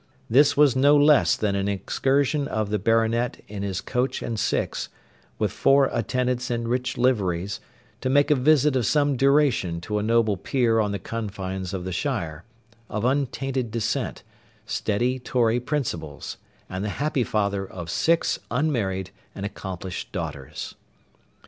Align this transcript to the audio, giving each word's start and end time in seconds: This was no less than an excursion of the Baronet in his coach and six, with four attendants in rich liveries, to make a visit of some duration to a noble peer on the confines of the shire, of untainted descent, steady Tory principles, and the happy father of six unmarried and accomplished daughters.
This 0.31 0.57
was 0.57 0.75
no 0.75 0.97
less 0.97 1.35
than 1.35 1.53
an 1.53 1.67
excursion 1.67 2.47
of 2.47 2.71
the 2.71 2.79
Baronet 2.79 3.39
in 3.47 3.61
his 3.61 3.81
coach 3.81 4.23
and 4.23 4.39
six, 4.39 4.89
with 5.37 5.51
four 5.51 5.91
attendants 5.93 6.49
in 6.49 6.67
rich 6.67 6.97
liveries, 6.97 7.59
to 8.01 8.09
make 8.09 8.31
a 8.31 8.35
visit 8.35 8.75
of 8.75 8.87
some 8.87 9.15
duration 9.15 9.79
to 9.81 9.99
a 9.99 10.01
noble 10.01 10.37
peer 10.37 10.79
on 10.79 10.91
the 10.91 10.97
confines 10.97 11.71
of 11.71 11.85
the 11.85 11.91
shire, 11.93 12.43
of 12.89 13.05
untainted 13.05 13.69
descent, 13.69 14.23
steady 14.65 15.19
Tory 15.19 15.59
principles, 15.59 16.37
and 16.67 16.83
the 16.83 16.89
happy 16.97 17.23
father 17.23 17.63
of 17.63 17.87
six 17.91 18.39
unmarried 18.49 19.11
and 19.35 19.45
accomplished 19.45 20.11
daughters. 20.11 20.73